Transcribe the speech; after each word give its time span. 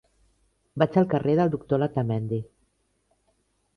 Vaig 0.83 0.97
al 1.01 1.05
carrer 1.11 1.35
del 1.39 1.53
Doctor 1.57 1.81
Letamendi. 1.83 2.41